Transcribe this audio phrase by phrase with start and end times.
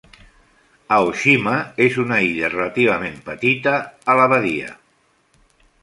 [0.95, 1.53] Aoshima
[1.85, 4.77] és una illa relativament petita en la badia.